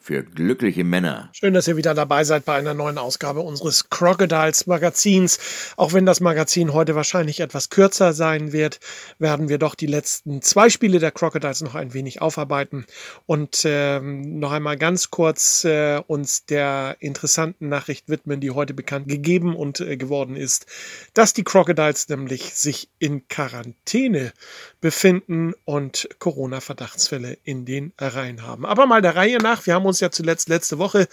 für 0.00 0.22
glückliche 0.22 0.84
Männer. 0.84 1.30
Schön, 1.32 1.54
dass 1.54 1.68
ihr 1.68 1.76
wieder 1.76 1.94
dabei 1.94 2.24
seid 2.24 2.44
bei 2.44 2.54
einer 2.54 2.74
neuen 2.74 2.98
Ausgabe 2.98 3.40
unseres 3.40 3.90
Crocodiles 3.90 4.66
Magazins. 4.66 5.38
Auch 5.76 5.92
wenn 5.92 6.06
das 6.06 6.20
Magazin 6.20 6.72
heute 6.72 6.94
wahrscheinlich 6.94 7.40
etwas 7.40 7.70
kürzer 7.70 8.12
sein 8.12 8.52
wird, 8.52 8.80
werden 9.18 9.48
wir 9.48 9.58
doch 9.58 9.74
die 9.74 9.86
letzten 9.86 10.42
zwei 10.42 10.70
Spiele 10.70 10.98
der 10.98 11.10
Crocodiles 11.10 11.60
noch 11.62 11.74
ein 11.74 11.94
wenig 11.94 12.22
aufarbeiten 12.22 12.86
und 13.26 13.62
ähm, 13.64 14.38
noch 14.38 14.52
einmal 14.52 14.76
ganz 14.76 15.10
kurz 15.10 15.64
äh, 15.64 16.00
uns 16.06 16.46
der 16.46 16.96
interessanten 17.00 17.68
Nachricht 17.68 18.08
widmen, 18.08 18.40
die 18.40 18.50
heute 18.50 18.74
bekannt 18.74 19.08
gegeben 19.08 19.56
und 19.56 19.80
äh, 19.80 19.96
geworden 19.96 20.36
ist, 20.36 20.66
dass 21.14 21.32
die 21.32 21.44
Crocodiles 21.44 22.08
nämlich 22.08 22.54
sich 22.54 22.88
in 22.98 23.26
Quarantäne 23.28 24.32
befinden 24.80 25.54
und 25.64 26.08
Corona-Verdachtsfälle 26.18 27.38
in 27.44 27.64
den 27.64 27.92
Reihen 27.98 28.42
haben. 28.42 28.64
Aber 28.64 28.86
mal 28.86 29.02
der 29.02 29.16
Reihe 29.16 29.38
nach, 29.38 29.66
wir 29.66 29.74
haben 29.74 29.86
uns 29.88 30.00
ja 30.00 30.10
zuletzt 30.10 30.48
letzte 30.48 30.78
Woche 30.78 31.08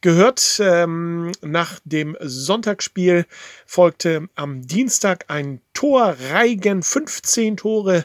gehört. 0.00 0.60
Ähm, 0.62 1.32
nach 1.42 1.80
dem 1.84 2.16
Sonntagsspiel 2.20 3.26
folgte 3.66 4.28
am 4.34 4.66
Dienstag 4.66 5.24
ein 5.28 5.60
Torreigen, 5.74 6.82
15 6.82 7.56
Tore 7.56 8.04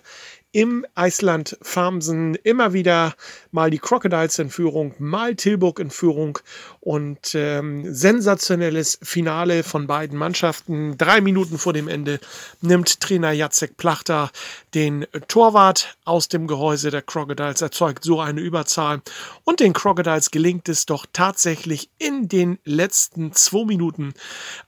im 0.56 0.86
Eisland 0.96 1.58
Farmsen 1.62 2.36
immer 2.36 2.72
wieder 2.72 3.16
mal 3.52 3.70
die 3.70 3.78
Crocodiles 3.78 4.40
in 4.40 4.50
Führung, 4.50 4.96
mal 5.00 5.36
Tilburg 5.36 5.80
in 5.80 5.90
Führung 5.90 6.40
und 6.80 7.36
ähm, 7.36 7.94
sensationelles 7.94 8.98
Finale 9.04 9.64
von 9.64 9.86
beiden 9.86 10.18
Mannschaften. 10.18 10.98
Drei 10.98 11.20
Minuten 11.20 11.58
vor 11.58 11.74
dem 11.74 11.90
Ende 11.90 12.22
nimmt 12.62 13.02
Trainer 13.02 13.34
Jacek 13.34 13.76
Plachter 13.76 14.32
den 14.74 15.06
Torwart 15.28 15.98
aus 16.06 16.30
dem 16.30 16.48
Gehäuse 16.48 16.90
der 16.90 17.02
Crocodiles, 17.02 17.62
erzeugt 17.62 18.06
so 18.06 18.22
eine 18.22 18.40
Überzahl 18.40 19.02
und 19.44 19.60
den 19.60 19.74
Crocodiles 19.74 20.32
gelingt 20.32 20.70
es 20.70 20.86
doch 20.86 21.06
tatsächlich 21.12 21.90
in 21.98 22.30
den 22.30 22.60
letzten 22.64 23.34
zwei 23.34 23.66
Minuten 23.66 24.14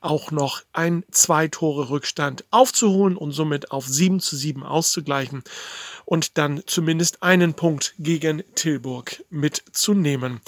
auch 0.02 0.32
noch 0.32 0.64
ein 0.74 1.06
zwei 1.12 1.48
Tore 1.48 1.90
Rückstand 1.90 2.44
aufzuholen 2.52 3.16
und 3.16 3.32
somit 3.32 3.72
auf 3.72 3.88
7 3.88 4.20
zu 4.20 4.36
7 4.36 4.64
auszugleichen 4.64 5.44
und 6.06 6.38
dann 6.38 6.64
zumindest 6.66 7.24
einen 7.24 7.54
Punkt 7.54 7.94
gegen 8.00 8.44
Tilburg 8.56 9.24
mitzunehmen. 9.30 10.42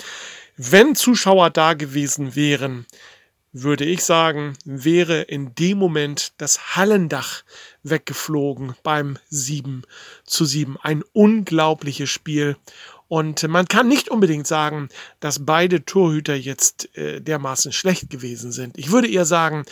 Wenn 0.57 0.95
Zuschauer 0.95 1.49
da 1.49 1.73
gewesen 1.73 2.35
wären, 2.35 2.85
würde 3.51 3.85
ich 3.85 4.03
sagen, 4.03 4.57
wäre 4.63 5.21
in 5.21 5.55
dem 5.55 5.77
Moment 5.77 6.33
das 6.37 6.75
Hallendach 6.75 7.43
weggeflogen 7.83 8.75
beim 8.83 9.17
7 9.29 9.83
zu 10.25 10.45
7. 10.45 10.77
Ein 10.81 11.03
unglaubliches 11.13 12.09
Spiel. 12.09 12.57
Und 13.07 13.47
man 13.47 13.67
kann 13.67 13.87
nicht 13.87 14.09
unbedingt 14.09 14.45
sagen, 14.45 14.89
dass 15.19 15.45
beide 15.45 15.83
Torhüter 15.83 16.35
jetzt 16.35 16.95
äh, 16.95 17.21
dermaßen 17.21 17.71
schlecht 17.71 18.11
gewesen 18.11 18.51
sind. 18.51 18.77
Ich 18.77 18.91
würde 18.91 19.09
eher 19.09 19.25
sagen, 19.25 19.65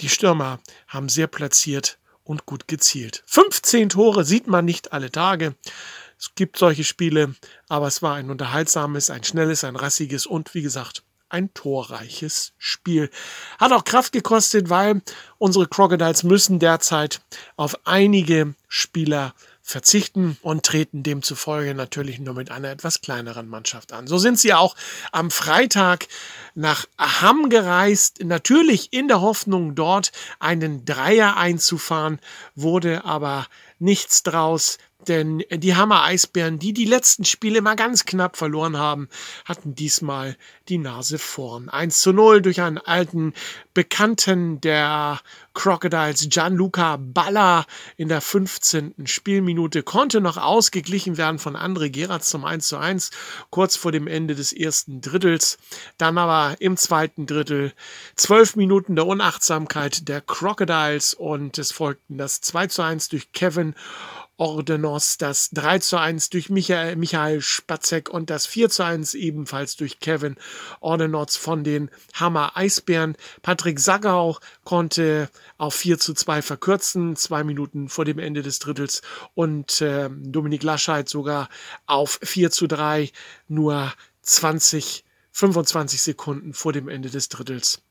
die 0.00 0.08
Stürmer 0.08 0.60
haben 0.86 1.08
sehr 1.08 1.26
platziert 1.26 1.98
und 2.24 2.46
gut 2.46 2.66
gezielt. 2.66 3.22
15 3.26 3.90
Tore 3.90 4.24
sieht 4.24 4.46
man 4.46 4.64
nicht 4.64 4.92
alle 4.92 5.10
Tage. 5.12 5.54
Es 6.18 6.34
gibt 6.34 6.58
solche 6.58 6.84
Spiele, 6.84 7.34
aber 7.68 7.86
es 7.86 8.02
war 8.02 8.14
ein 8.14 8.30
unterhaltsames, 8.30 9.10
ein 9.10 9.24
schnelles, 9.24 9.62
ein 9.64 9.76
rassiges 9.76 10.26
und 10.26 10.54
wie 10.54 10.62
gesagt, 10.62 11.02
ein 11.28 11.52
torreiches 11.52 12.52
Spiel. 12.58 13.10
Hat 13.58 13.72
auch 13.72 13.84
Kraft 13.84 14.12
gekostet, 14.12 14.70
weil 14.70 15.02
unsere 15.38 15.66
Crocodiles 15.66 16.22
müssen 16.22 16.58
derzeit 16.58 17.20
auf 17.56 17.76
einige 17.84 18.54
Spieler 18.68 19.34
verzichten 19.66 20.36
und 20.42 20.62
treten 20.62 21.02
demzufolge 21.02 21.74
natürlich 21.74 22.18
nur 22.18 22.34
mit 22.34 22.50
einer 22.50 22.68
etwas 22.68 23.00
kleineren 23.00 23.48
Mannschaft 23.48 23.94
an. 23.94 24.06
So 24.06 24.18
sind 24.18 24.38
sie 24.38 24.52
auch 24.52 24.76
am 25.10 25.30
Freitag 25.30 26.06
nach 26.54 26.84
Hamm 26.98 27.48
gereist, 27.48 28.22
natürlich 28.22 28.92
in 28.92 29.08
der 29.08 29.22
Hoffnung, 29.22 29.74
dort 29.74 30.12
einen 30.38 30.84
Dreier 30.84 31.38
einzufahren, 31.38 32.20
wurde 32.54 33.06
aber 33.06 33.46
nichts 33.78 34.22
draus. 34.22 34.76
Denn 35.08 35.42
die 35.50 35.74
Hammer 35.76 36.02
Eisbären, 36.04 36.58
die 36.58 36.72
die 36.72 36.84
letzten 36.84 37.24
Spiele 37.24 37.60
mal 37.60 37.76
ganz 37.76 38.04
knapp 38.04 38.36
verloren 38.36 38.78
haben, 38.78 39.08
hatten 39.44 39.74
diesmal 39.74 40.36
die 40.68 40.78
Nase 40.78 41.18
vorn. 41.18 41.68
1 41.68 42.00
zu 42.00 42.12
0 42.12 42.42
durch 42.42 42.60
einen 42.60 42.78
alten 42.78 43.34
Bekannten 43.74 44.60
der 44.60 45.20
Crocodiles, 45.52 46.28
Gianluca 46.28 46.96
Balla, 46.96 47.66
in 47.96 48.08
der 48.08 48.20
15. 48.20 48.94
Spielminute 49.04 49.82
konnte 49.82 50.20
noch 50.20 50.36
ausgeglichen 50.36 51.16
werden 51.16 51.38
von 51.38 51.56
André 51.56 51.90
Gerards 51.90 52.30
zum 52.30 52.44
1 52.44 52.66
zu 52.66 52.76
1, 52.76 53.10
kurz 53.50 53.76
vor 53.76 53.92
dem 53.92 54.06
Ende 54.06 54.34
des 54.34 54.52
ersten 54.52 55.00
Drittels. 55.00 55.58
Dann 55.98 56.18
aber 56.18 56.56
im 56.60 56.76
zweiten 56.76 57.26
Drittel 57.26 57.72
zwölf 58.16 58.56
Minuten 58.56 58.96
der 58.96 59.06
Unachtsamkeit 59.06 60.08
der 60.08 60.20
Crocodiles 60.20 61.14
und 61.14 61.58
es 61.58 61.72
folgten 61.72 62.18
das 62.18 62.40
2 62.40 62.66
zu 62.68 62.82
1 62.82 63.08
durch 63.10 63.32
Kevin 63.32 63.74
Ordenos, 64.36 65.16
das 65.16 65.50
3 65.50 65.78
zu 65.78 65.96
1 65.96 66.30
durch 66.30 66.50
Michael, 66.50 66.96
Michael 66.96 67.40
Spatzek 67.40 68.08
und 68.08 68.30
das 68.30 68.46
4 68.46 68.68
zu 68.68 68.84
1 68.84 69.14
ebenfalls 69.14 69.76
durch 69.76 70.00
Kevin 70.00 70.36
Ordenos 70.80 71.36
von 71.36 71.62
den 71.62 71.90
Hammer 72.14 72.56
Eisbären. 72.56 73.16
Patrick 73.42 73.78
Sagau 73.78 74.38
konnte 74.64 75.30
auf 75.56 75.74
4 75.74 75.98
zu 75.98 76.14
2 76.14 76.42
verkürzen, 76.42 77.16
zwei 77.16 77.44
Minuten 77.44 77.88
vor 77.88 78.04
dem 78.04 78.18
Ende 78.18 78.42
des 78.42 78.58
Drittels 78.58 79.02
und 79.34 79.80
äh, 79.80 80.10
Dominik 80.10 80.62
Lascheid 80.62 81.08
sogar 81.08 81.48
auf 81.86 82.18
4 82.22 82.50
zu 82.50 82.66
3 82.66 83.10
nur 83.48 83.92
20, 84.22 85.04
25 85.30 86.02
Sekunden 86.02 86.54
vor 86.54 86.72
dem 86.72 86.88
Ende 86.88 87.10
des 87.10 87.28
Drittels. 87.28 87.82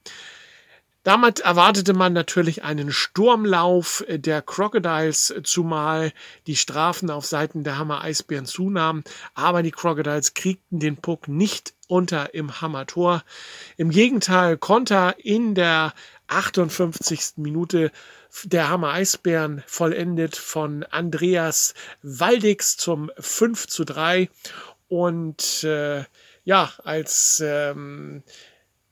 Damit 1.04 1.42
erwartete 1.42 1.94
man 1.94 2.14
natürlich 2.14 2.64
einen 2.64 2.92
Sturmlauf 2.92 4.06
der 4.08 4.42
Crocodiles, 4.42 5.34
zumal 5.44 6.14
die 6.48 6.56
Strafen 6.56 7.10
auf 7.10 7.26
Seiten 7.26 7.66
der 7.66 7.78
Hammer 7.78 8.02
Eisbären 8.02 8.46
zunahmen. 8.46 9.04
Aber 9.34 9.64
die 9.64 9.72
Crocodiles 9.72 10.34
kriegten 10.34 10.80
den 10.80 10.96
Puck 10.96 11.28
nicht 11.28 11.74
unter 11.88 12.34
im 12.34 12.62
Hammertor. 12.62 13.24
Im 13.76 13.90
Gegenteil, 13.90 14.58
Konter 14.58 15.16
in 15.20 15.56
der 15.56 15.94
58. 16.28 17.34
Minute 17.36 17.92
der 18.46 18.70
Hammer 18.70 18.94
Eisbären 18.94 19.62
vollendet 19.68 20.38
von 20.38 20.84
Andreas 20.84 21.74
Waldix 22.02 22.78
zum 22.78 23.12
5 23.20 23.68
zu 23.68 23.84
3. 23.84 24.30
Und 24.88 25.66
äh, 25.66 26.06
ja, 26.46 26.72
als 26.84 27.42
ähm, 27.46 28.24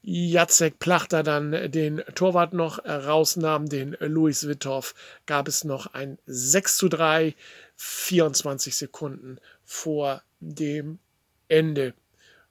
Jacek 0.04 0.80
Plachter 0.80 1.24
dann 1.24 1.72
den 1.72 2.04
Torwart 2.16 2.54
noch 2.54 2.84
rausnahm, 2.86 3.70
den 3.70 3.96
Louis 4.00 4.48
Wittorf, 4.48 4.96
gab 5.26 5.48
es 5.48 5.64
noch 5.64 5.94
ein 5.94 6.18
6 6.26 6.78
zu 6.78 6.90
3, 6.90 7.36
24 7.76 8.76
Sekunden 8.76 9.40
vor 9.64 10.24
dem 10.40 11.00
Ende. 11.48 11.94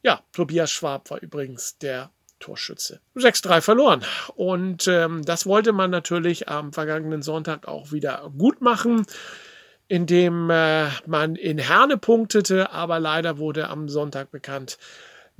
Ja, 0.02 0.22
Tobias 0.32 0.70
Schwab 0.70 1.10
war 1.10 1.20
übrigens 1.20 1.76
der 1.78 2.10
Torschütze. 2.38 3.00
6-3 3.16 3.60
verloren. 3.60 4.04
Und 4.34 4.88
ähm, 4.88 5.22
das 5.24 5.46
wollte 5.46 5.72
man 5.72 5.90
natürlich 5.90 6.48
am 6.48 6.72
vergangenen 6.72 7.22
Sonntag 7.22 7.68
auch 7.68 7.92
wieder 7.92 8.32
gut 8.36 8.60
machen, 8.60 9.06
indem 9.88 10.50
äh, 10.50 10.88
man 11.06 11.36
in 11.36 11.58
Herne 11.58 11.98
punktete, 11.98 12.70
aber 12.70 12.98
leider 12.98 13.38
wurde 13.38 13.68
am 13.68 13.88
Sonntag 13.88 14.30
bekannt, 14.30 14.78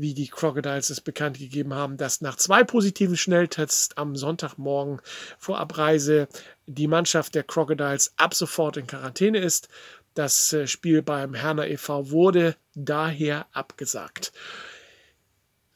wie 0.00 0.14
die 0.14 0.28
Crocodiles 0.28 0.90
es 0.90 1.00
bekannt 1.00 1.38
gegeben 1.38 1.74
haben, 1.74 1.96
dass 1.96 2.20
nach 2.20 2.36
zwei 2.36 2.64
positiven 2.64 3.16
Schnelltests 3.16 3.96
am 3.96 4.16
Sonntagmorgen 4.16 5.00
vor 5.38 5.58
Abreise 5.58 6.28
die 6.66 6.86
Mannschaft 6.86 7.34
der 7.34 7.42
Crocodiles 7.42 8.14
ab 8.16 8.34
sofort 8.34 8.76
in 8.76 8.86
Quarantäne 8.86 9.38
ist. 9.38 9.68
Das 10.14 10.52
äh, 10.52 10.66
Spiel 10.66 11.02
beim 11.02 11.34
Herner 11.34 11.68
e.V. 11.68 12.10
wurde 12.10 12.56
daher 12.74 13.46
abgesagt. 13.52 14.32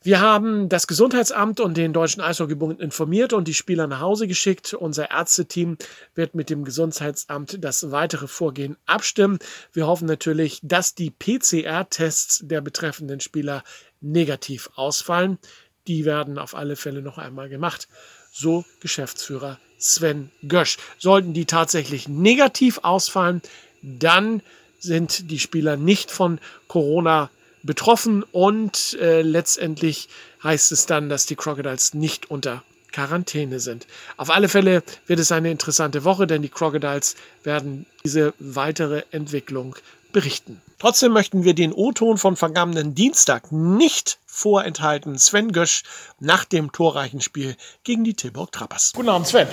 Wir 0.04 0.20
haben 0.20 0.68
das 0.68 0.86
Gesundheitsamt 0.86 1.60
und 1.60 1.78
den 1.78 1.94
Deutschen 1.94 2.20
Eishockeybund 2.20 2.78
informiert 2.78 3.32
und 3.32 3.48
die 3.48 3.54
Spieler 3.54 3.86
nach 3.86 4.00
Hause 4.00 4.28
geschickt. 4.28 4.74
Unser 4.74 5.10
Ärzteteam 5.10 5.78
wird 6.14 6.34
mit 6.34 6.50
dem 6.50 6.66
Gesundheitsamt 6.66 7.64
das 7.64 7.90
weitere 7.90 8.28
Vorgehen 8.28 8.76
abstimmen. 8.84 9.38
Wir 9.72 9.86
hoffen 9.86 10.06
natürlich, 10.06 10.60
dass 10.62 10.94
die 10.94 11.10
PCR-Tests 11.10 12.42
der 12.44 12.60
betreffenden 12.60 13.20
Spieler 13.20 13.64
negativ 14.04 14.70
ausfallen. 14.76 15.38
die 15.86 16.06
werden 16.06 16.38
auf 16.38 16.54
alle 16.54 16.76
Fälle 16.76 17.02
noch 17.02 17.18
einmal 17.18 17.50
gemacht. 17.50 17.88
So 18.32 18.64
Geschäftsführer 18.80 19.58
Sven 19.78 20.30
Gösch. 20.48 20.78
Sollten 20.98 21.34
die 21.34 21.44
tatsächlich 21.44 22.08
negativ 22.08 22.80
ausfallen, 22.82 23.42
dann 23.82 24.40
sind 24.78 25.30
die 25.30 25.38
Spieler 25.38 25.76
nicht 25.76 26.10
von 26.10 26.38
Corona 26.68 27.30
betroffen 27.62 28.22
und 28.22 28.96
äh, 29.00 29.22
letztendlich 29.22 30.08
heißt 30.42 30.72
es 30.72 30.86
dann, 30.86 31.08
dass 31.08 31.26
die 31.26 31.36
Crocodiles 31.36 31.94
nicht 31.94 32.30
unter 32.30 32.62
Quarantäne 32.92 33.58
sind. 33.60 33.86
Auf 34.16 34.30
alle 34.30 34.48
Fälle 34.48 34.82
wird 35.06 35.18
es 35.18 35.32
eine 35.32 35.50
interessante 35.50 36.04
Woche, 36.04 36.26
denn 36.26 36.42
die 36.42 36.48
Crocodiles 36.48 37.16
werden 37.42 37.86
diese 38.04 38.34
weitere 38.38 39.02
Entwicklung 39.10 39.76
berichten. 40.14 40.62
Trotzdem 40.78 41.12
möchten 41.12 41.44
wir 41.44 41.52
den 41.54 41.74
O-Ton 41.74 42.16
von 42.16 42.36
vergangenen 42.36 42.94
Dienstag 42.94 43.52
nicht 43.52 44.18
vorenthalten. 44.24 45.18
Sven 45.18 45.52
Gösch 45.52 45.82
nach 46.18 46.46
dem 46.46 46.72
torreichen 46.72 47.20
Spiel 47.20 47.56
gegen 47.82 48.04
die 48.04 48.14
Tilburg 48.14 48.50
Trappers. 48.52 48.92
Guten 48.94 49.10
Abend, 49.10 49.26
Sven. 49.26 49.46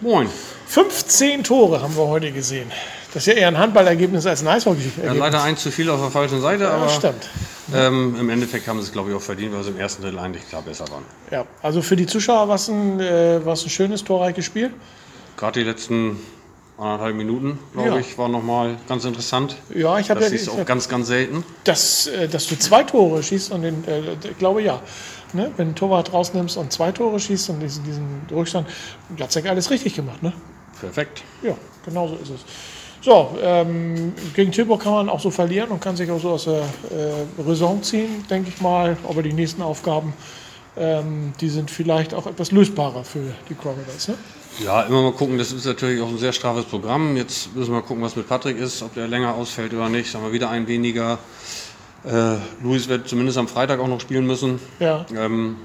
Moin. 0.00 0.28
15 0.66 1.44
Tore 1.44 1.80
haben 1.80 1.96
wir 1.96 2.08
heute 2.08 2.32
gesehen. 2.32 2.72
Das 3.14 3.26
ist 3.26 3.32
ja 3.32 3.40
eher 3.40 3.48
ein 3.48 3.56
Handballergebnis 3.56 4.26
als 4.26 4.42
ein 4.42 4.48
eishockey 4.48 4.90
Ja, 5.02 5.12
leider 5.12 5.42
eins 5.42 5.62
zu 5.62 5.70
viel 5.70 5.88
auf 5.88 6.00
der 6.00 6.10
falschen 6.10 6.40
Seite, 6.42 6.64
Ja, 6.64 6.72
aber 6.72 6.88
stimmt. 6.88 7.28
ähm, 7.72 8.16
im 8.18 8.28
Endeffekt 8.28 8.66
haben 8.68 8.78
sie 8.80 8.86
es, 8.88 8.92
glaube 8.92 9.10
ich, 9.10 9.16
auch 9.16 9.22
verdient, 9.22 9.54
weil 9.54 9.62
sie 9.62 9.70
im 9.70 9.78
ersten 9.78 10.02
Drittel 10.02 10.18
eigentlich 10.18 10.46
klar 10.48 10.60
besser 10.62 10.84
waren. 10.90 11.04
Ja, 11.30 11.46
also 11.62 11.80
für 11.80 11.96
die 11.96 12.06
Zuschauer 12.06 12.48
war 12.48 12.56
es 12.56 12.68
ein, 12.68 13.00
äh, 13.00 13.40
ein 13.44 13.56
schönes, 13.56 14.04
torreiches 14.04 14.44
Spiel. 14.44 14.74
Gerade 15.38 15.60
die 15.60 15.66
letzten 15.66 16.18
anderthalb 16.78 17.16
Minuten, 17.16 17.58
glaube 17.72 17.88
Ja. 17.88 17.96
ich, 17.98 18.18
war 18.18 18.28
nochmal 18.28 18.76
ganz 18.88 19.04
interessant. 19.04 19.56
Ja, 19.74 19.98
ich 19.98 20.10
habe 20.10 20.20
Das 20.20 20.30
ja 20.30 20.36
ist 20.36 20.42
ich, 20.42 20.50
auch 20.50 20.64
ganz, 20.64 20.88
ganz 20.88 21.06
selten. 21.08 21.44
dass, 21.64 22.06
äh, 22.06 22.28
dass 22.28 22.46
du 22.46 22.58
zwei 22.58 22.82
Tore 22.82 23.22
schießt 23.22 23.50
und 23.52 23.62
den, 23.62 23.84
äh, 23.88 24.00
ich 24.28 24.38
glaube 24.38 24.62
ja. 24.62 24.80
Ne? 25.32 25.50
Wenn 25.56 25.68
du 25.68 25.74
Torwart 25.74 26.12
rausnimmst 26.12 26.56
und 26.56 26.72
zwei 26.72 26.92
Tore 26.92 27.18
schießt 27.18 27.50
und 27.50 27.60
diesen, 27.60 27.82
diesen 27.84 28.06
Rückstand, 28.30 28.68
Jacek 29.16 29.46
alles 29.46 29.70
richtig 29.70 29.94
gemacht, 29.94 30.22
ne? 30.22 30.32
Perfekt. 30.80 31.22
Ja, 31.42 31.54
genau 31.84 32.06
so 32.08 32.14
ist 32.14 32.30
es. 32.30 32.40
So, 33.02 33.36
ähm, 33.42 34.12
gegen 34.34 34.52
Tilburg 34.52 34.82
kann 34.82 34.92
man 34.92 35.08
auch 35.08 35.20
so 35.20 35.30
verlieren 35.30 35.70
und 35.70 35.80
kann 35.80 35.96
sich 35.96 36.10
auch 36.10 36.20
so 36.20 36.30
aus 36.30 36.44
der 36.44 36.60
äh, 36.60 37.42
Raison 37.46 37.82
ziehen, 37.82 38.24
denke 38.30 38.50
ich 38.54 38.60
mal. 38.60 38.96
Aber 39.08 39.22
die 39.22 39.32
nächsten 39.32 39.62
Aufgaben, 39.62 40.12
ähm, 40.76 41.32
die 41.40 41.48
sind 41.48 41.70
vielleicht 41.70 42.14
auch 42.14 42.26
etwas 42.26 42.52
lösbarer 42.52 43.04
für 43.04 43.32
die 43.48 43.54
Crocodiles. 43.54 44.08
Ne? 44.08 44.14
Ja, 44.64 44.82
immer 44.82 45.02
mal 45.02 45.12
gucken, 45.12 45.36
das 45.36 45.52
ist 45.52 45.66
natürlich 45.66 46.00
auch 46.00 46.08
ein 46.08 46.18
sehr 46.18 46.32
straffes 46.32 46.64
Programm. 46.64 47.16
Jetzt 47.16 47.54
müssen 47.54 47.74
wir 47.74 47.82
gucken, 47.82 48.02
was 48.02 48.16
mit 48.16 48.26
Patrick 48.26 48.58
ist, 48.58 48.82
ob 48.82 48.94
der 48.94 49.06
länger 49.06 49.34
ausfällt 49.34 49.74
oder 49.74 49.88
nicht. 49.90 50.14
Haben 50.14 50.24
wir 50.24 50.32
wieder 50.32 50.48
ein 50.48 50.66
weniger. 50.66 51.18
Äh, 52.04 52.36
Luis 52.62 52.88
wird 52.88 53.06
zumindest 53.06 53.36
am 53.36 53.48
Freitag 53.48 53.80
auch 53.80 53.88
noch 53.88 54.00
spielen 54.00 54.26
müssen. 54.26 54.58
Ja, 54.80 55.04
Ähm, 55.14 55.56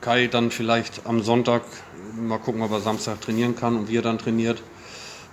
Kai 0.00 0.28
dann 0.28 0.50
vielleicht 0.50 1.02
am 1.04 1.22
Sonntag 1.22 1.62
mal 2.16 2.38
gucken, 2.38 2.62
ob 2.62 2.70
er 2.70 2.80
Samstag 2.80 3.20
trainieren 3.20 3.56
kann 3.56 3.76
und 3.76 3.88
wie 3.88 3.98
er 3.98 4.02
dann 4.02 4.16
trainiert. 4.18 4.62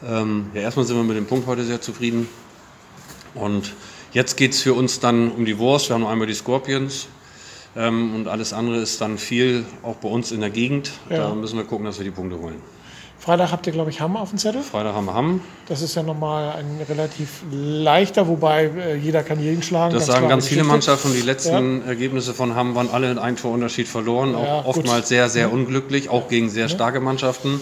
Ähm, 0.05 0.47
ja, 0.53 0.61
erstmal 0.61 0.85
sind 0.85 0.97
wir 0.97 1.03
mit 1.03 1.15
dem 1.15 1.27
Punkt 1.27 1.47
heute 1.47 1.63
sehr 1.63 1.79
zufrieden. 1.79 2.27
Und 3.35 3.73
jetzt 4.11 4.35
geht 4.35 4.51
es 4.51 4.61
für 4.61 4.73
uns 4.73 4.99
dann 4.99 5.31
um 5.31 5.45
die 5.45 5.57
Wurst. 5.57 5.89
Wir 5.89 5.93
haben 5.93 6.01
noch 6.01 6.09
einmal 6.09 6.27
die 6.27 6.33
Scorpions. 6.33 7.07
Ähm, 7.77 8.15
und 8.15 8.27
alles 8.27 8.51
andere 8.51 8.77
ist 8.77 8.99
dann 8.99 9.17
viel, 9.17 9.65
auch 9.83 9.95
bei 9.95 10.09
uns 10.09 10.33
in 10.33 10.41
der 10.41 10.49
Gegend. 10.49 10.91
Ja. 11.09 11.29
Da 11.29 11.35
müssen 11.35 11.57
wir 11.57 11.63
gucken, 11.63 11.85
dass 11.85 11.97
wir 11.99 12.03
die 12.03 12.11
Punkte 12.11 12.37
holen. 12.37 12.61
Freitag 13.19 13.51
habt 13.51 13.65
ihr, 13.67 13.73
glaube 13.73 13.89
ich, 13.89 13.99
Hammer 13.99 14.21
auf 14.21 14.29
dem 14.29 14.37
Zettel. 14.37 14.61
Freitag 14.61 14.93
haben 14.93 15.05
wir 15.05 15.13
Hamm. 15.13 15.41
Das 15.67 15.81
ist 15.81 15.95
ja 15.95 16.03
nochmal 16.03 16.53
ein 16.53 16.79
relativ 16.87 17.41
leichter, 17.51 18.27
wobei 18.27 18.65
äh, 18.65 18.95
jeder 18.95 19.23
kann 19.23 19.39
jeden 19.41 19.63
schlagen. 19.63 19.93
Das 19.93 20.05
sagen 20.05 20.29
ganz 20.29 20.47
viele 20.47 20.61
Geschichte. 20.61 20.71
Mannschaften. 20.71 21.13
Die 21.13 21.21
letzten 21.21 21.85
Ergebnisse 21.87 22.33
von 22.33 22.55
Hamm 22.55 22.75
waren 22.75 22.89
alle 22.91 23.11
in 23.11 23.17
ein 23.17 23.35
Torunterschied 23.35 23.87
verloren. 23.87 24.35
Auch 24.35 24.43
Ja, 24.45 24.61
gut. 24.61 24.77
oftmals 24.77 25.09
sehr, 25.09 25.29
sehr 25.29 25.51
unglücklich, 25.51 26.09
auch 26.09 26.27
gegen 26.29 26.49
sehr 26.49 26.69
starke 26.69 26.99
Mannschaften. 26.99 27.59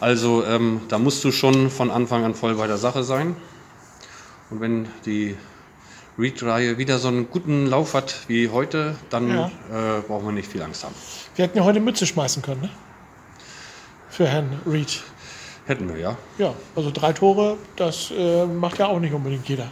Also 0.00 0.44
ähm, 0.44 0.82
da 0.88 0.98
musst 0.98 1.22
du 1.24 1.30
schon 1.32 1.70
von 1.70 1.90
Anfang 1.90 2.24
an 2.24 2.34
voll 2.34 2.56
bei 2.56 2.66
der 2.66 2.76
Sache 2.76 3.02
sein. 3.04 3.36
Und 4.50 4.60
wenn 4.60 4.88
die 5.06 5.36
Reed-Reihe 6.18 6.78
wieder 6.78 6.98
so 6.98 7.08
einen 7.08 7.30
guten 7.30 7.66
Lauf 7.66 7.94
hat 7.94 8.16
wie 8.26 8.48
heute, 8.48 8.96
dann 9.10 9.28
Ja. 9.30 9.46
äh, 9.72 10.00
brauchen 10.06 10.26
wir 10.26 10.32
nicht 10.32 10.50
viel 10.50 10.62
Angst 10.62 10.82
haben. 10.84 10.94
Wir 11.36 11.44
hätten 11.44 11.58
ja 11.58 11.64
heute 11.64 11.80
Mütze 11.80 12.06
schmeißen 12.06 12.42
können, 12.42 12.62
ne? 12.62 12.70
Für 14.16 14.26
Herrn 14.26 14.60
Reed. 14.66 15.02
Hätten 15.66 15.92
wir 15.92 15.98
ja. 16.00 16.16
Ja, 16.38 16.54
also 16.74 16.90
drei 16.90 17.12
Tore, 17.12 17.58
das 17.76 18.10
äh, 18.16 18.46
macht 18.46 18.78
ja 18.78 18.86
auch 18.86 18.98
nicht 18.98 19.12
unbedingt 19.12 19.46
jeder. 19.46 19.68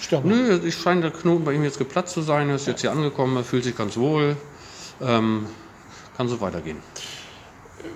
Stürmer. 0.00 0.26
Nö, 0.26 0.60
ich 0.64 0.76
scheint 0.76 1.02
der 1.02 1.10
Knoten 1.10 1.44
bei 1.44 1.54
ihm 1.54 1.64
jetzt 1.64 1.78
geplatzt 1.78 2.14
zu 2.14 2.22
sein. 2.22 2.48
Er 2.50 2.54
ist 2.54 2.68
jetzt 2.68 2.82
hier 2.82 2.92
angekommen, 2.92 3.36
er 3.36 3.42
fühlt 3.42 3.64
sich 3.64 3.76
ganz 3.76 3.96
wohl. 3.96 4.36
Ähm, 5.02 5.46
kann 6.16 6.28
so 6.28 6.40
weitergehen. 6.40 6.76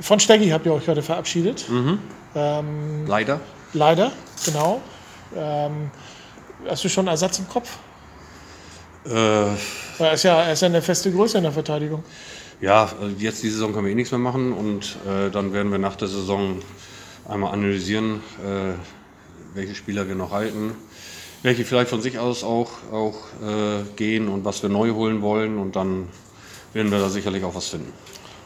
Von 0.00 0.18
Steggy 0.18 0.48
habt 0.48 0.66
ihr 0.66 0.72
euch 0.72 0.88
heute 0.88 1.02
verabschiedet. 1.02 1.68
Mhm. 1.68 2.00
Ähm, 2.34 3.06
Leider. 3.06 3.38
leider, 3.72 4.10
genau. 4.44 4.80
Ähm, 5.36 5.92
hast 6.68 6.82
du 6.82 6.88
schon 6.88 7.06
Ersatz 7.06 7.38
im 7.38 7.48
Kopf? 7.48 7.76
Äh, 9.06 9.12
Er 10.00 10.12
ist, 10.12 10.24
ja, 10.24 10.42
er 10.42 10.52
ist 10.54 10.62
ja 10.62 10.66
eine 10.66 10.82
feste 10.82 11.12
Größe 11.12 11.38
in 11.38 11.44
der 11.44 11.52
Verteidigung. 11.52 12.02
Ja, 12.60 12.90
äh, 13.00 13.22
jetzt 13.22 13.42
die 13.42 13.50
Saison 13.50 13.72
können 13.72 13.86
wir 13.86 13.92
eh 13.92 13.94
nichts 13.94 14.10
mehr 14.10 14.18
machen 14.18 14.52
und 14.52 14.96
äh, 15.06 15.30
dann 15.30 15.52
werden 15.52 15.70
wir 15.70 15.78
nach 15.78 15.96
der 15.96 16.08
Saison 16.08 16.60
einmal 17.28 17.52
analysieren, 17.52 18.20
äh, 18.44 18.74
welche 19.54 19.74
Spieler 19.74 20.08
wir 20.08 20.14
noch 20.14 20.32
halten, 20.32 20.72
welche 21.42 21.64
vielleicht 21.64 21.90
von 21.90 22.02
sich 22.02 22.18
aus 22.18 22.42
auch, 22.42 22.70
auch 22.92 23.16
äh, 23.42 23.84
gehen 23.96 24.28
und 24.28 24.44
was 24.44 24.62
wir 24.62 24.70
neu 24.70 24.90
holen 24.90 25.22
wollen 25.22 25.58
und 25.58 25.76
dann 25.76 26.08
werden 26.72 26.90
wir 26.90 26.98
da 26.98 27.08
sicherlich 27.08 27.44
auch 27.44 27.54
was 27.54 27.68
finden. 27.68 27.92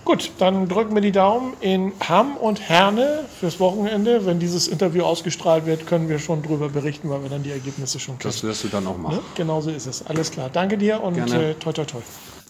Gut, 0.04 0.32
dann 0.38 0.68
drücken 0.68 0.94
wir 0.94 1.00
die 1.00 1.12
Daumen 1.12 1.54
in 1.60 1.92
Hamm 2.08 2.36
und 2.36 2.60
Herne 2.60 3.24
fürs 3.38 3.60
Wochenende. 3.60 4.26
Wenn 4.26 4.40
dieses 4.40 4.66
Interview 4.66 5.04
ausgestrahlt 5.04 5.64
wird, 5.64 5.86
können 5.86 6.08
wir 6.08 6.18
schon 6.18 6.42
drüber 6.42 6.68
berichten, 6.68 7.08
weil 7.08 7.22
wir 7.22 7.30
dann 7.30 7.44
die 7.44 7.52
Ergebnisse 7.52 8.00
schon 8.00 8.18
kennen. 8.18 8.32
Das 8.32 8.42
wirst 8.42 8.64
du 8.64 8.68
dann 8.68 8.84
auch 8.88 8.98
machen. 8.98 9.20
Genau 9.36 9.60
so 9.60 9.70
ist 9.70 9.86
es. 9.86 10.04
Alles 10.04 10.32
klar. 10.32 10.50
Danke 10.52 10.76
dir 10.76 11.00
und 11.00 11.14
Gerne. 11.14 11.50
äh, 11.50 11.54
toi 11.54 11.72
toi 11.72 11.84
toi. 11.84 12.00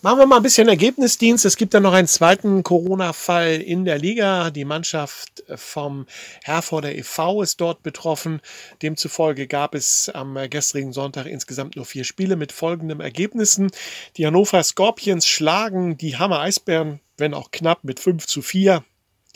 Machen 0.04 0.18
wir 0.18 0.26
mal 0.26 0.38
ein 0.38 0.42
bisschen 0.42 0.68
Ergebnisdienst. 0.68 1.44
Es 1.44 1.56
gibt 1.56 1.74
ja 1.74 1.78
noch 1.78 1.92
einen 1.92 2.08
zweiten 2.08 2.64
Corona-Fall 2.64 3.60
in 3.60 3.84
der 3.84 3.98
Liga. 3.98 4.50
Die 4.50 4.64
Mannschaft 4.64 5.44
vom 5.54 6.06
Herforder 6.42 6.92
e.V. 6.92 7.40
ist 7.40 7.60
dort 7.60 7.84
betroffen. 7.84 8.40
Demzufolge 8.82 9.46
gab 9.46 9.76
es 9.76 10.10
am 10.12 10.36
gestrigen 10.50 10.92
Sonntag 10.92 11.26
insgesamt 11.26 11.76
nur 11.76 11.84
vier 11.84 12.02
Spiele 12.02 12.34
mit 12.34 12.50
folgenden 12.50 12.98
Ergebnissen. 12.98 13.70
Die 14.16 14.26
Hannover 14.26 14.64
Scorpions 14.64 15.28
schlagen 15.28 15.96
die 15.98 16.16
Hammer 16.16 16.40
Eisbären, 16.40 16.98
wenn 17.16 17.32
auch 17.32 17.52
knapp, 17.52 17.84
mit 17.84 18.00
5 18.00 18.26
zu 18.26 18.42
4. 18.42 18.82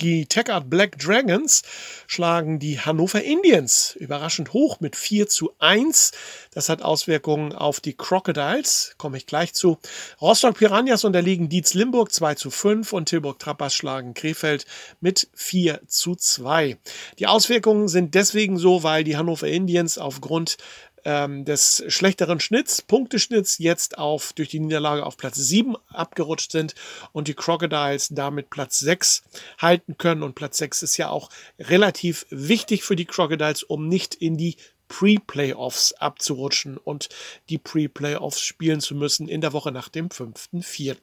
Die 0.00 0.26
Tech 0.26 0.50
Art 0.50 0.68
Black 0.68 0.98
Dragons 0.98 1.62
schlagen 2.06 2.58
die 2.58 2.78
Hannover 2.78 3.22
Indians 3.22 3.96
überraschend 3.98 4.52
hoch 4.52 4.78
mit 4.78 4.94
4 4.94 5.26
zu 5.26 5.54
1. 5.58 6.12
Das 6.50 6.68
hat 6.68 6.82
Auswirkungen 6.82 7.54
auf 7.54 7.80
die 7.80 7.94
Crocodiles, 7.94 8.94
komme 8.98 9.16
ich 9.16 9.24
gleich 9.24 9.54
zu. 9.54 9.78
Rostock 10.20 10.58
Piranhas 10.58 11.04
unterliegen 11.04 11.48
Dietz 11.48 11.72
Limburg 11.72 12.12
2 12.12 12.34
zu 12.34 12.50
5 12.50 12.92
und 12.92 13.08
Tilburg 13.08 13.38
Trappers 13.38 13.72
schlagen 13.72 14.12
Krefeld 14.12 14.66
mit 15.00 15.28
4 15.32 15.80
zu 15.86 16.14
2. 16.14 16.76
Die 17.18 17.26
Auswirkungen 17.26 17.88
sind 17.88 18.14
deswegen 18.14 18.58
so, 18.58 18.82
weil 18.82 19.02
die 19.02 19.16
Hannover 19.16 19.48
Indians 19.48 19.96
aufgrund 19.96 20.58
ähm, 21.06 21.44
des 21.44 21.84
schlechteren 21.86 22.40
Schnitts, 22.40 22.82
Punkteschnitts, 22.82 23.58
jetzt 23.58 23.96
auf 23.96 24.32
durch 24.32 24.48
die 24.48 24.58
Niederlage 24.58 25.06
auf 25.06 25.16
Platz 25.16 25.36
7 25.36 25.76
abgerutscht 25.88 26.50
sind 26.50 26.74
und 27.12 27.28
die 27.28 27.34
Crocodiles 27.34 28.08
damit 28.10 28.50
Platz 28.50 28.80
6 28.80 29.22
halten 29.58 29.96
können. 29.98 30.24
Und 30.24 30.34
Platz 30.34 30.58
6 30.58 30.82
ist 30.82 30.96
ja 30.96 31.08
auch 31.08 31.30
relativ 31.60 32.26
wichtig 32.30 32.82
für 32.82 32.96
die 32.96 33.04
Crocodiles, 33.04 33.62
um 33.62 33.86
nicht 33.86 34.16
in 34.16 34.36
die 34.36 34.56
Pre-Playoffs 34.88 35.92
abzurutschen 35.94 36.76
und 36.76 37.08
die 37.48 37.58
Pre-Playoffs 37.58 38.40
spielen 38.40 38.80
zu 38.80 38.94
müssen 38.94 39.28
in 39.28 39.40
der 39.40 39.52
Woche 39.52 39.72
nach 39.72 39.88
dem 39.88 40.08
5.4. 40.08 40.96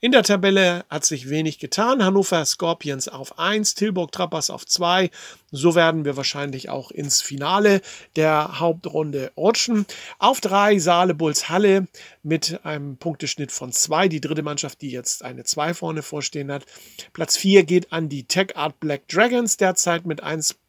In 0.00 0.12
der 0.12 0.22
Tabelle 0.22 0.84
hat 0.88 1.04
sich 1.04 1.28
wenig 1.28 1.58
getan. 1.58 2.04
Hannover 2.04 2.44
Scorpions 2.44 3.08
auf 3.08 3.38
1, 3.38 3.74
Tilburg 3.74 4.12
Trappers 4.12 4.50
auf 4.50 4.66
2. 4.66 5.10
So 5.50 5.74
werden 5.74 6.04
wir 6.04 6.16
wahrscheinlich 6.16 6.68
auch 6.68 6.90
ins 6.90 7.22
Finale 7.22 7.80
der 8.16 8.60
Hauptrunde 8.60 9.32
rutschen. 9.36 9.86
Auf 10.18 10.40
3 10.40 10.78
Saale 10.78 11.14
Bulls 11.14 11.48
Halle 11.48 11.88
mit 12.22 12.64
einem 12.64 12.96
Punkteschnitt 12.98 13.52
von 13.52 13.72
2. 13.72 14.08
Die 14.08 14.20
dritte 14.20 14.42
Mannschaft, 14.42 14.82
die 14.82 14.90
jetzt 14.90 15.24
eine 15.24 15.44
2 15.44 15.74
vorne 15.74 16.02
vorstehen 16.02 16.52
hat. 16.52 16.66
Platz 17.12 17.36
4 17.36 17.64
geht 17.64 17.92
an 17.92 18.08
die 18.08 18.24
Tech 18.24 18.56
Art 18.56 18.78
Black 18.80 19.08
Dragons 19.08 19.56
derzeit 19.56 20.06
mit 20.06 20.22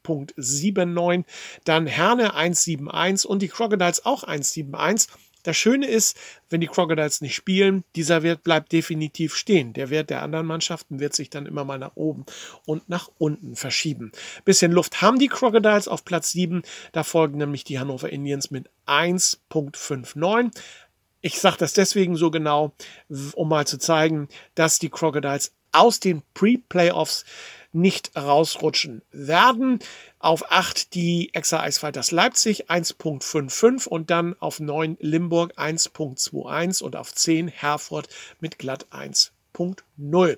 1.79. 0.10 1.26
Dann 1.64 1.88
Herne 1.88 2.36
1.71 2.36 3.26
und 3.26 3.42
die 3.42 3.48
Crocodiles 3.48 4.06
auch 4.06 4.24
1.71. 4.24 5.08
Das 5.44 5.56
Schöne 5.56 5.88
ist, 5.88 6.18
wenn 6.50 6.60
die 6.60 6.68
Crocodiles 6.68 7.22
nicht 7.22 7.34
spielen, 7.34 7.86
dieser 7.96 8.24
Wert 8.24 8.44
bleibt 8.44 8.74
definitiv 8.74 9.36
stehen. 9.36 9.72
Der 9.72 9.90
Wert 9.90 10.10
der 10.10 10.22
anderen 10.22 10.46
Mannschaften 10.46 11.00
wird 11.00 11.16
sich 11.16 11.30
dann 11.30 11.46
immer 11.46 11.64
mal 11.64 11.80
nach 11.80 11.96
oben 11.96 12.26
und 12.66 12.90
nach 12.90 13.10
unten 13.18 13.56
verschieben. 13.56 14.12
Bisschen 14.44 14.74
Luft 14.74 15.02
haben 15.02 15.18
die 15.18 15.30
Crocodiles 15.30 15.88
auf 15.88 16.04
Platz 16.04 16.32
7. 16.34 16.64
Da 16.92 17.04
folgen 17.04 17.38
nämlich 17.38 17.64
die 17.64 17.80
Hannover 17.80 18.10
Indians 18.10 18.52
mit 18.52 18.70
1.59. 18.86 20.52
Ich 21.22 21.40
sage 21.40 21.58
das 21.58 21.74
deswegen 21.74 22.16
so 22.16 22.32
genau, 22.32 22.74
um 23.34 23.50
mal 23.50 23.66
zu 23.66 23.78
zeigen, 23.78 24.28
dass 24.56 24.80
die 24.80 24.90
Crocodiles 24.90 25.54
aus 25.72 26.00
den 26.00 26.24
Pre-Playoffs 26.34 27.26
nicht 27.72 28.16
rausrutschen 28.16 29.02
werden. 29.12 29.80
Auf 30.20 30.52
8 30.52 30.94
die 30.94 31.34
Exa 31.34 31.62
Eisfighters 31.62 32.12
Leipzig 32.12 32.70
1.55 32.70 33.88
und 33.88 34.10
dann 34.10 34.36
auf 34.40 34.60
9 34.60 34.98
Limburg 35.00 35.58
1.21 35.58 36.84
und 36.84 36.96
auf 36.96 37.14
10 37.14 37.48
Herford 37.48 38.08
mit 38.40 38.60
glatt 38.60 38.88
1.0. 38.92 40.38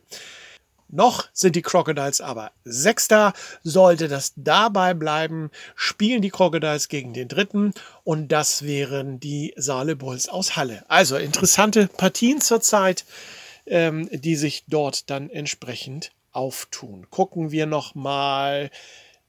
Noch 0.93 1.29
sind 1.31 1.55
die 1.55 1.61
Crocodiles 1.61 2.19
aber 2.19 2.51
Sechster. 2.65 3.33
Sollte 3.63 4.09
das 4.09 4.33
dabei 4.35 4.93
bleiben, 4.93 5.49
spielen 5.75 6.21
die 6.21 6.29
Crocodiles 6.29 6.89
gegen 6.89 7.13
den 7.13 7.29
Dritten 7.29 7.73
und 8.03 8.27
das 8.27 8.63
wären 8.63 9.19
die 9.19 9.53
Saale 9.55 9.95
Bulls 9.95 10.27
aus 10.27 10.57
Halle. 10.57 10.83
Also 10.89 11.15
interessante 11.15 11.87
Partien 11.87 12.41
zurzeit, 12.41 13.05
ähm, 13.65 14.09
die 14.11 14.35
sich 14.35 14.65
dort 14.67 15.09
dann 15.09 15.29
entsprechend 15.29 16.11
auftun. 16.31 17.07
Gucken 17.09 17.51
wir 17.51 17.65
noch 17.65 17.95
mal 17.95 18.69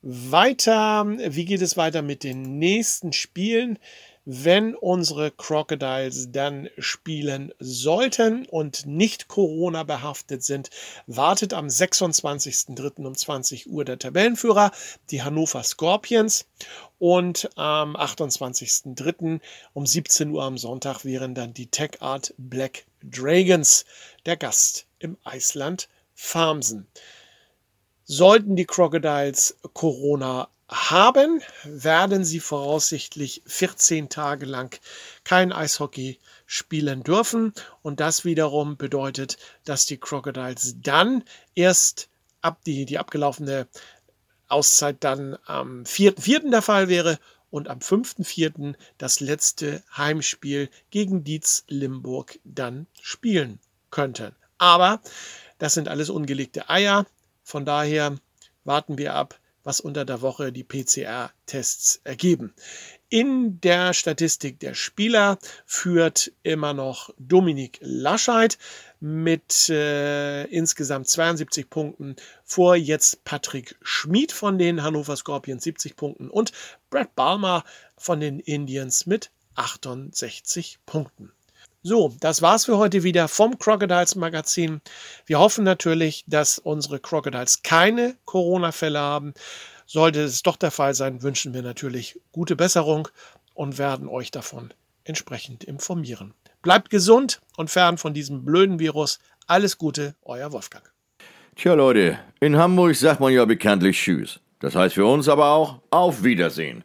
weiter. 0.02 1.06
Wie 1.06 1.44
geht 1.44 1.62
es 1.62 1.76
weiter 1.76 2.02
mit 2.02 2.24
den 2.24 2.58
nächsten 2.58 3.12
Spielen? 3.12 3.78
wenn 4.24 4.74
unsere 4.76 5.30
Crocodiles 5.32 6.30
dann 6.30 6.68
spielen 6.78 7.52
sollten 7.58 8.46
und 8.46 8.86
nicht 8.86 9.26
Corona 9.28 9.82
behaftet 9.82 10.44
sind, 10.44 10.70
wartet 11.06 11.52
am 11.54 11.66
26.03. 11.66 13.04
um 13.04 13.14
20 13.14 13.68
Uhr 13.68 13.84
der 13.84 13.98
Tabellenführer, 13.98 14.70
die 15.10 15.22
Hannover 15.22 15.62
Scorpions. 15.62 16.46
Und 16.98 17.50
am 17.56 17.96
28.03. 17.96 19.40
um 19.72 19.86
17 19.86 20.30
Uhr 20.30 20.44
am 20.44 20.56
Sonntag 20.56 21.04
wären 21.04 21.34
dann 21.34 21.52
die 21.52 21.66
Tech 21.66 22.00
Art 22.00 22.32
Black 22.38 22.84
Dragons 23.02 23.84
der 24.24 24.36
Gast 24.36 24.86
im 25.00 25.16
Eisland 25.24 25.88
Farmsen. 26.24 26.86
Sollten 28.04 28.54
die 28.54 28.64
Crocodiles 28.64 29.58
Corona 29.74 30.48
haben, 30.68 31.42
werden 31.64 32.24
sie 32.24 32.38
voraussichtlich 32.38 33.42
14 33.44 34.08
Tage 34.08 34.46
lang 34.46 34.80
kein 35.24 35.52
Eishockey 35.52 36.20
spielen 36.46 37.02
dürfen. 37.02 37.52
Und 37.82 37.98
das 37.98 38.24
wiederum 38.24 38.76
bedeutet, 38.76 39.36
dass 39.64 39.84
die 39.84 39.98
Crocodiles 39.98 40.76
dann 40.80 41.24
erst 41.56 42.08
ab 42.40 42.60
die, 42.64 42.86
die 42.86 42.98
abgelaufene 42.98 43.66
Auszeit 44.48 44.98
dann 45.00 45.36
am 45.44 45.82
4.4. 45.82 46.50
der 46.50 46.62
Fall 46.62 46.88
wäre 46.88 47.18
und 47.50 47.68
am 47.68 47.80
5.4. 47.80 48.74
das 48.96 49.18
letzte 49.20 49.82
Heimspiel 49.96 50.70
gegen 50.90 51.24
Dietz 51.24 51.64
Limburg 51.66 52.38
dann 52.44 52.86
spielen 53.00 53.58
könnten. 53.90 54.36
Aber 54.58 55.00
das 55.62 55.74
sind 55.74 55.86
alles 55.86 56.10
ungelegte 56.10 56.68
Eier. 56.68 57.06
Von 57.44 57.64
daher 57.64 58.16
warten 58.64 58.98
wir 58.98 59.14
ab, 59.14 59.38
was 59.62 59.78
unter 59.78 60.04
der 60.04 60.20
Woche 60.20 60.50
die 60.50 60.64
PCR-Tests 60.64 62.00
ergeben. 62.02 62.52
In 63.10 63.60
der 63.60 63.94
Statistik 63.94 64.58
der 64.58 64.74
Spieler 64.74 65.38
führt 65.64 66.32
immer 66.42 66.74
noch 66.74 67.14
Dominik 67.16 67.78
Lascheid 67.80 68.58
mit 68.98 69.68
äh, 69.68 70.46
insgesamt 70.46 71.06
72 71.08 71.70
Punkten 71.70 72.16
vor 72.42 72.74
jetzt 72.74 73.22
Patrick 73.22 73.76
Schmid 73.82 74.32
von 74.32 74.58
den 74.58 74.82
Hannover 74.82 75.14
Scorpions 75.14 75.62
70 75.62 75.94
Punkten 75.94 76.28
und 76.28 76.50
Brad 76.90 77.14
Balmer 77.14 77.62
von 77.96 78.18
den 78.18 78.40
Indians 78.40 79.06
mit 79.06 79.30
68 79.54 80.80
Punkten. 80.86 81.30
So, 81.84 82.14
das 82.20 82.42
war's 82.42 82.66
für 82.66 82.78
heute 82.78 83.02
wieder 83.02 83.26
vom 83.26 83.58
Crocodiles 83.58 84.14
Magazin. 84.14 84.80
Wir 85.26 85.40
hoffen 85.40 85.64
natürlich, 85.64 86.22
dass 86.28 86.60
unsere 86.60 87.00
Crocodiles 87.00 87.64
keine 87.64 88.14
Corona-Fälle 88.24 89.00
haben. 89.00 89.34
Sollte 89.86 90.22
es 90.22 90.44
doch 90.44 90.54
der 90.54 90.70
Fall 90.70 90.94
sein, 90.94 91.24
wünschen 91.24 91.54
wir 91.54 91.62
natürlich 91.62 92.20
gute 92.30 92.54
Besserung 92.54 93.08
und 93.54 93.78
werden 93.78 94.06
euch 94.06 94.30
davon 94.30 94.72
entsprechend 95.02 95.64
informieren. 95.64 96.34
Bleibt 96.62 96.88
gesund 96.88 97.40
und 97.56 97.68
fern 97.68 97.98
von 97.98 98.14
diesem 98.14 98.44
blöden 98.44 98.78
Virus. 98.78 99.18
Alles 99.48 99.76
Gute, 99.76 100.14
euer 100.22 100.52
Wolfgang. 100.52 100.84
Tja 101.56 101.74
Leute, 101.74 102.16
in 102.38 102.56
Hamburg 102.56 102.94
sagt 102.94 103.18
man 103.18 103.32
ja 103.32 103.44
bekanntlich 103.44 104.00
Tschüss. 104.00 104.38
Das 104.60 104.76
heißt 104.76 104.94
für 104.94 105.06
uns 105.06 105.28
aber 105.28 105.50
auch 105.50 105.80
Auf 105.90 106.22
Wiedersehen. 106.22 106.84